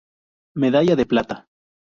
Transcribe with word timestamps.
Medalla 0.55 0.95
de 0.95 1.05
Plata. 1.05 1.47